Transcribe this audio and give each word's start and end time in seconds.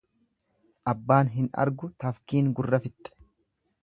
Abbaan 0.93 1.29
hin 1.35 1.49
argu 1.65 1.89
tafkiin 2.05 2.49
gurra 2.61 2.81
fixxe. 2.87 3.15